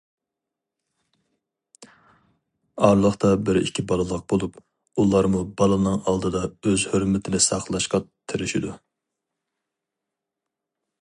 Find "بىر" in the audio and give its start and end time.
3.49-3.61